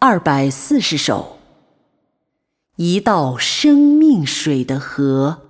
[0.00, 1.38] 二百四十首，
[2.76, 5.47] 一道生命水的河。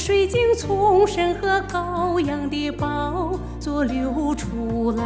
[0.00, 5.04] 水晶，从神和羔羊的宝座流出来，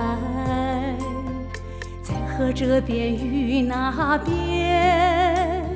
[2.00, 5.66] 在河这边与那边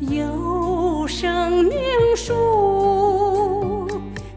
[0.00, 1.76] 有生命
[2.16, 3.86] 树，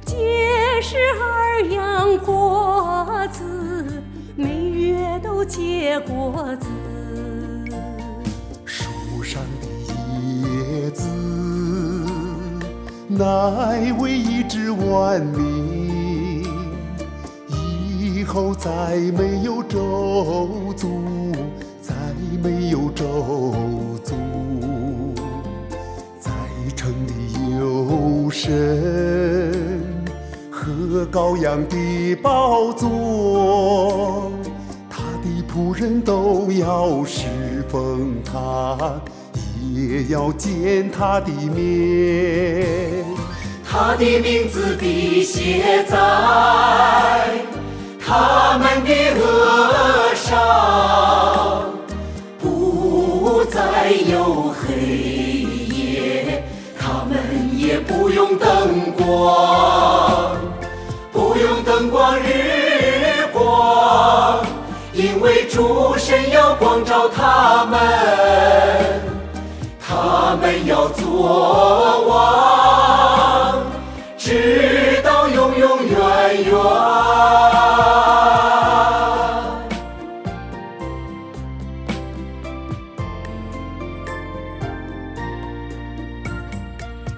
[0.05, 4.03] 结实而养果子。
[4.35, 6.67] 每月都结果子，
[13.11, 16.43] 乃为一枝万民，
[17.49, 21.01] 以后再没有周族，
[21.81, 21.95] 再
[22.43, 23.65] 没有周
[24.03, 24.13] 族，
[26.19, 26.29] 在
[26.75, 29.81] 城里有神
[30.51, 34.31] 和羔羊的宝座。
[34.87, 37.25] 他的仆人都要侍
[37.69, 39.01] 奉他，
[39.73, 43.05] 也要见他的面。
[43.71, 45.95] 他的名字的写在
[48.03, 51.71] 他们的额上，
[52.39, 56.43] 不再有黑夜，
[56.79, 57.17] 他们
[57.55, 60.35] 也不用灯光，
[61.11, 64.43] 不用灯光日光。
[64.93, 67.79] 因为主神要光照他们，
[70.31, 73.63] 他们要做王，
[74.15, 75.97] 直到永永远
[76.43, 76.53] 远。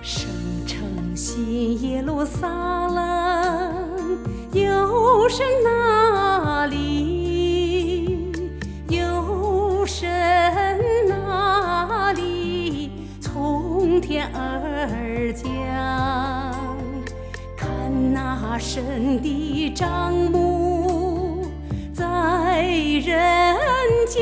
[0.02, 0.32] 圣
[0.66, 4.18] 城新耶路撒冷，
[4.54, 5.46] 有神
[18.62, 21.46] 神的帐幕
[21.92, 22.62] 在
[23.04, 23.58] 人
[24.08, 24.22] 间，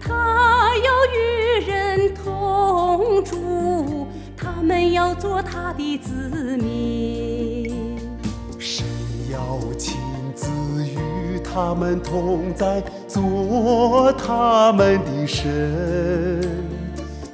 [0.00, 7.96] 他要与人同住，他们要做他的子民。
[8.58, 8.86] 神
[9.30, 9.94] 要亲
[10.34, 10.48] 自
[10.84, 16.40] 与他们同在，做他们的神。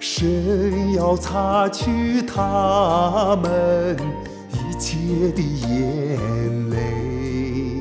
[0.00, 3.96] 神要擦去他们
[4.78, 4.96] 切
[5.34, 7.80] 的眼泪，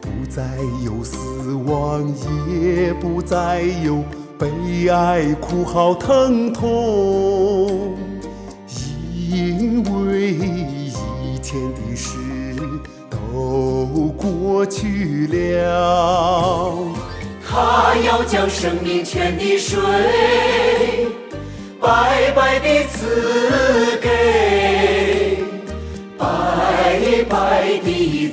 [0.00, 0.42] 不再
[0.84, 2.02] 有死亡，
[2.48, 4.02] 也不再有
[4.38, 7.94] 悲哀、哭嚎、疼痛，
[9.30, 12.16] 因为以前的事
[13.10, 16.74] 都过去了。
[17.46, 19.78] 他要将生命泉的水
[21.78, 24.08] 白白地赐给，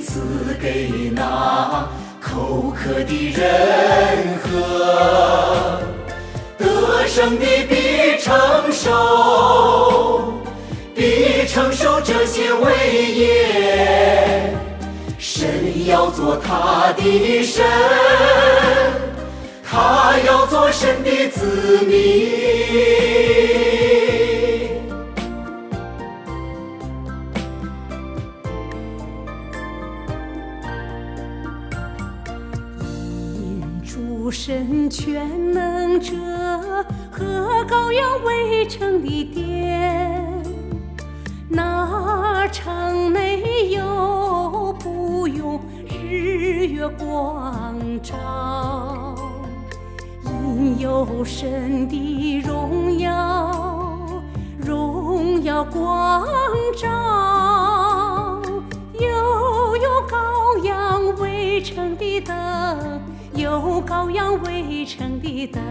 [0.00, 1.88] 赐给那
[2.20, 5.80] 口渴的人喝。
[6.58, 8.30] 得胜的必承
[8.72, 10.32] 受，
[10.94, 14.54] 必承受这些伟业。
[15.18, 17.64] 神要做他的神。
[19.72, 22.99] 他要做神的子民。
[34.90, 36.16] 全能者
[37.12, 37.24] 和
[37.68, 40.42] 羔羊围成的殿，
[41.48, 49.14] 那城内有不用日月光照。
[50.24, 54.22] 因有神的荣耀，
[54.58, 56.26] 荣耀光
[56.76, 56.88] 照，
[64.80, 65.62] 羊围成的灯。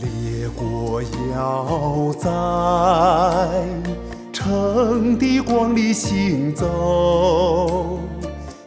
[0.00, 1.02] 列国
[1.34, 2.28] 要在
[4.32, 7.98] 城的光里行走，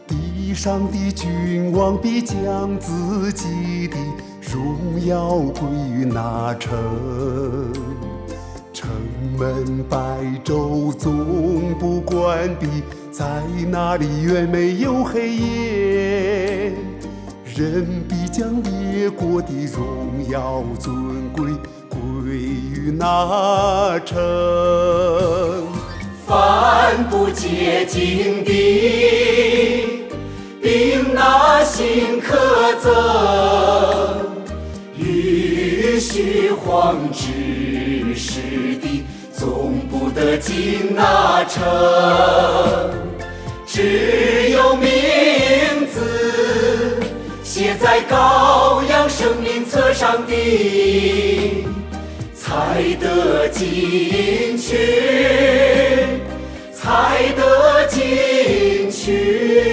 [0.06, 3.96] 地上的君王必将自己的
[4.40, 6.72] 荣耀归于那城。
[8.72, 8.88] 城
[9.38, 9.98] 门白
[10.44, 12.66] 昼总不关闭，
[13.10, 13.24] 在
[13.68, 16.72] 那里远没有黑夜。
[17.56, 21.50] 人必将列国的荣耀尊贵
[21.88, 24.14] 归于那城。
[26.26, 28.52] 凡不洁净的，
[30.60, 32.36] 并那心可
[32.74, 32.90] 憎，
[34.98, 38.42] 与虚晃之事
[38.82, 41.64] 的，总不得进那城。
[43.66, 44.90] 只有明
[47.66, 51.64] 写在羔羊生命册上的，
[52.32, 54.78] 才得进去，
[56.72, 59.64] 才得进去。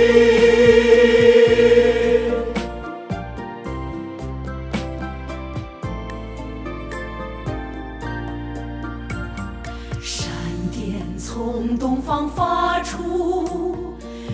[10.02, 10.32] 闪
[10.72, 13.76] 电从东方发出，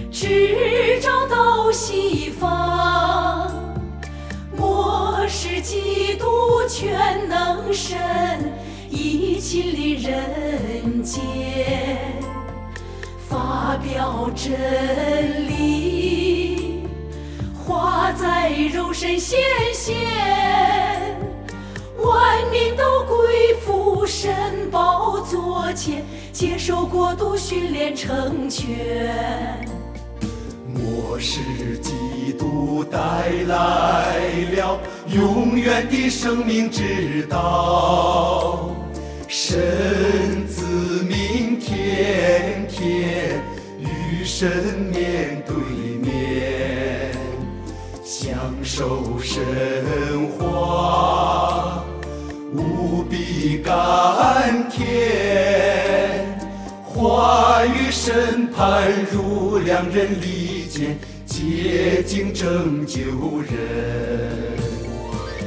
[0.10, 2.99] 直照到西方。
[5.69, 6.25] 末世基督
[6.68, 7.95] 全能神
[8.89, 11.21] 已亲临人间，
[13.27, 16.81] 发表真理，
[17.63, 19.39] 化在肉身显
[19.71, 19.95] 现。
[22.00, 28.65] 万民都归附神宝座前，接受国度训练成全。
[30.81, 32.98] 我是基督带
[33.48, 38.72] 来了永远的生命之道，
[39.28, 43.42] 神子明天天
[43.80, 44.50] 与神
[44.92, 45.56] 面对
[46.02, 47.12] 面，
[48.04, 48.34] 享
[48.64, 49.44] 受神
[50.38, 51.84] 话，
[52.54, 55.99] 无比甘甜。
[57.00, 63.00] 话语审判如两人利剑，洁净拯救
[63.40, 64.60] 人。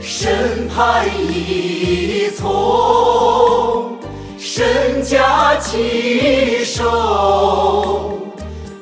[0.01, 3.99] 审判已从
[4.39, 8.19] 身家起手，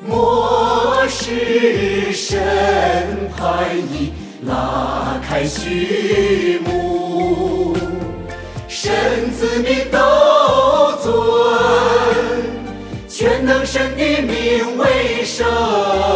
[0.07, 2.39] 末世审
[3.37, 4.13] 判已
[4.47, 6.20] 拉开序幕
[15.23, 16.10] 名